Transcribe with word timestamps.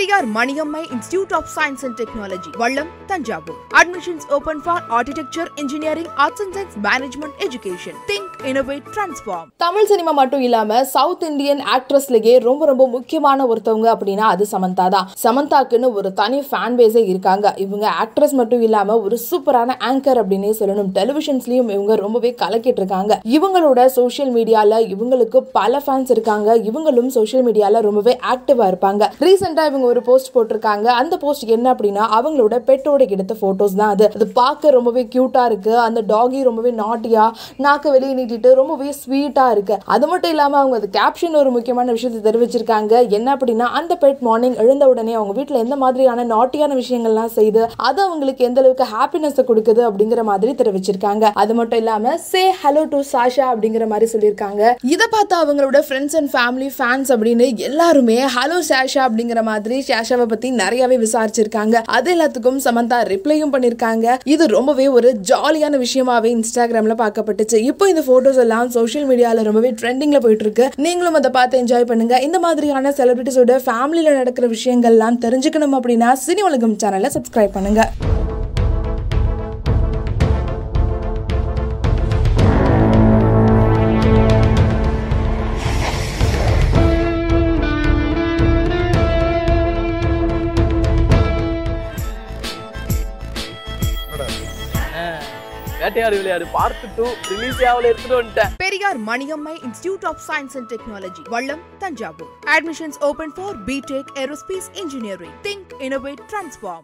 Periyar 0.00 0.28
Maniammai 0.28 0.82
institute 0.94 1.32
of 1.34 1.48
science 1.56 1.82
and 1.86 1.98
technology 1.98 2.50
Vallam 2.58 2.86
Thanjavur 3.06 3.56
admissions 3.74 4.24
open 4.30 4.60
for 4.64 4.82
architecture 4.90 5.48
engineering 5.56 6.06
arts 6.16 6.42
and 6.42 6.54
science 6.54 6.76
management 6.82 7.34
education 7.46 7.98
think 8.10 8.28
innovate 8.44 8.86
transform 8.94 9.48
Tamil 9.56 9.84
cinema 9.84 10.10
மட்டும் 10.10 10.40
இல்லாம 10.40 10.84
south 10.84 11.22
Indian 11.22 11.60
ஆக்ட்ரஸ்லயே 11.76 12.40
ரொம்ப 12.40 12.66
ரொம்ப 12.66 12.88
முக்கியமான 12.88 13.44
ஒருத்தவங்க 13.44 13.88
அப்படின்னா 13.96 14.26
அது 14.34 14.46
சமந்தா 14.52 14.88
தான். 14.88 15.08
சமந்தாக்குன்னு 15.22 15.92
ஒரு 15.92 16.12
தனி 16.12 16.40
ஃபேன் 16.40 16.78
பேஸே 16.80 17.02
இருக்காங்க. 17.08 17.54
இவங்க 17.56 17.92
ஆக்ட்ரஸ் 18.04 18.32
மட்டும் 18.32 18.62
இல்லாம 18.62 18.98
ஒரு 19.00 19.18
சூப்பரான 19.30 19.76
ஆங்கர் 19.90 20.22
அப்படின்னே 20.22 20.54
சொல்லணும். 20.60 20.90
டெலிவிஷன்ஸ்லயும் 20.94 21.70
இவங்க 21.70 21.94
ரொம்பவே 21.94 22.34
கலக்கிட்டு 22.42 22.80
இருக்காங்க 22.82 23.20
இவங்களோட 23.24 23.86
சோஷியல் 23.86 24.34
மீடியால 24.34 24.80
இவங்களுக்கு 24.96 25.36
பல 25.52 25.82
ஃபேன்ஸ் 25.86 26.10
இருக்காங்க. 26.10 26.56
இவங்களும் 26.56 27.06
சோஷியல் 27.06 27.46
மீடியால 27.46 27.80
ரொம்பவே 27.80 28.18
ஆக்டிவா 28.34 28.66
இருப்பாங்க. 28.72 29.04
ரீசெண்டா 29.20 29.64
இவங்க 29.70 29.88
ஒரு 29.92 30.02
போஸ்ட் 30.08 30.32
போட்டிருக்காங்க. 30.36 30.86
அந்த 31.02 31.14
போஸ்ட் 31.24 31.54
என்ன 31.56 31.66
அப்படின்னா 31.74 32.04
அவங்களோட 32.18 32.56
பெட்டோட 32.68 33.08
எடுத்த 33.16 33.34
போட்டோஸ் 33.42 33.76
தான் 33.80 33.92
அது. 33.94 34.06
அது 34.16 34.26
பார்க்க 34.40 34.74
ரொம்பவே 34.76 35.02
கியூட்டா 35.14 35.44
இருக்கு. 35.50 35.72
அந்த 35.86 36.00
டாகி 36.12 36.40
ரொம்பவே 36.48 36.72
நாட்டியா 36.82 37.24
நாக்க 37.66 37.90
வெளியே 37.94 38.14
நீட்டிட்டு 38.18 38.50
ரொம்பவே 38.60 38.90
ஸ்வீட்டா 39.02 39.46
இருக்கு. 39.54 39.76
அது 39.94 40.06
மட்டும் 40.12 40.32
இல்லாம 40.34 40.58
அவங்க 40.62 40.76
அது 40.80 40.90
கேப்ஷன் 40.98 41.38
ஒரு 41.42 41.50
முக்கியமான 41.56 41.92
விஷயத்தை 41.96 42.20
தெரிவிச்சிருக்காங்க. 42.28 42.92
என்ன 43.18 43.28
அப்படின்னா 43.36 43.68
அந்த 43.80 43.92
பெட் 44.04 44.22
மார்னிங் 44.28 44.56
எழுந்த 44.64 44.84
உடனே 44.92 45.14
அவங்க 45.18 45.34
வீட்டில் 45.38 45.62
எந்த 45.64 45.76
மாதிரியான 45.84 46.26
நாட்டியான 46.34 46.78
விஷயங்கள்லாம் 46.82 47.32
செய்து 47.38 47.62
அது 47.88 48.00
அவங்களுக்கு 48.06 48.46
எந்த 48.48 48.60
அளவுக்கு 48.62 48.86
ஹாப்பினஸ் 48.94 49.38
கொடுக்குது 49.50 49.82
அப்படிங்கிற 49.88 50.22
மாதிரி 50.30 50.52
தெரிவிச்சிருக்காங்க. 50.60 51.24
அது 51.42 51.52
மட்டும் 51.60 51.80
இல்லாம 51.82 52.16
சே 52.30 52.42
ஹலோ 52.62 52.84
டு 52.94 53.00
சாஷா 53.12 53.46
அப்படிங்கிற 53.52 53.86
மாதிரி 53.92 54.08
சொல்லியிருக்காங்க. 54.14 54.62
இதை 54.94 55.06
பார்த்து 55.16 55.36
அவங்களோட 55.42 55.78
ஃப்ரெண்ட்ஸ் 55.88 56.16
அண்ட் 56.20 56.32
ஃபேமிலி 56.34 56.70
ஃபேன்ஸ் 56.78 57.10
அப்படின்னு 57.14 57.46
எல்லாருமே 57.68 58.18
ஹலோ 58.36 58.58
சாஷா 58.70 59.02
அப்படிங்கிற 59.08 59.42
மாதிரி 59.50 59.76
சாஷாவை 59.88 60.26
பத்தி 60.32 60.50
நிறையவே 60.62 60.98
விசாரிச்சிருக்காங்க. 61.04 61.76
அது 61.98 62.10
எல்லாத்துக்கும் 62.14 62.60
சமந்தா 62.66 62.98
ரிப்ளையும் 63.12 63.52
பண்ணிருக்காங்க. 63.54 64.16
இது 64.34 64.46
ரொம்பவே 64.56 64.88
ஒரு 64.96 65.10
ஜாலியான 65.30 65.80
விஷயமாவே 65.84 66.30
இன்ஸ்டாகிராம்ல 66.36 66.96
பார்க்கப்பட்டுச்சு. 67.02 67.60
இப்போ 67.70 67.88
இந்த 67.92 68.04
போட்டோஸ் 68.10 68.40
எல்லாம் 68.46 68.70
சோஷியல் 68.78 69.08
மீடியால 69.10 69.46
ரொம்பவே 69.50 69.72
ட்ரெண்டிங்ல 69.82 70.20
போயிட்டு 70.26 70.46
இருக்கு 70.48 70.66
நீங்களும் 70.86 71.18
அதை 71.20 71.32
பார்த்து 71.38 71.62
என்ஜாய் 71.62 71.88
பண்ணுங்க. 71.92 72.16
இந்த 72.28 72.40
மாதிரியான 72.46 72.94
செலிபிரிட்டிஸோட 73.00 73.58
ஃபேமிலியில 73.66 74.16
நடக்கிற 74.20 74.48
விஷயங்கள்லாம் 74.56 75.20
தெரிஞ்சுக்கணும் 75.26 75.76
அப்படின்னா 75.80 76.10
சினி 76.26 76.44
உலகம் 76.50 76.78
சேனலை 76.84 77.10
சப்ஸ்கிரைப் 77.18 77.56
பண்ணுங்க. 77.58 77.82
வேட்டையாடு 95.80 96.16
விளையாடு. 96.16 96.46
பார்ட் 96.46 96.74
டூ 96.96 97.08
ரிலீஸ் 97.28 97.62
ஆகல 97.62 97.82
எடுத்துட்டு 97.82 98.22
வந்துட்டேன். 98.22 98.50
Periyar 98.56 99.00
Maniammai 99.00 99.54
institute 99.54 100.06
of 100.06 100.20
science 100.28 100.32
and 100.32 100.72
technology 100.72 101.28
Vallam 101.28 101.60
Thanjavur. 101.78 102.30
Admissions 102.46 103.00
open 103.00 103.32
for 103.32 103.64
BTech 103.64 104.10
aerospace 104.14 104.68
engineering 104.72 105.32
think 105.42 105.72
innovate 105.78 106.18
transform 106.30 106.78